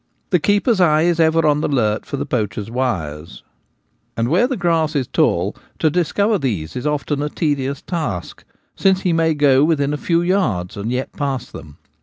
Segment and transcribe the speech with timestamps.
[0.31, 3.43] The keeper's eye is ever on the alert for the poacher's wires;
[4.17, 8.43] and where the grass is tall to discover these is often a tedious task,
[8.75, 11.77] since he may go within a few yards and yet pass them.